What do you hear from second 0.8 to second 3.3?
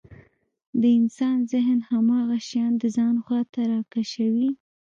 د انسان ذهن هماغه شيان د ځان